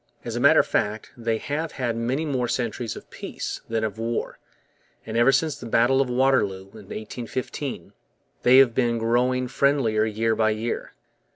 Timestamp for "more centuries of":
2.25-3.07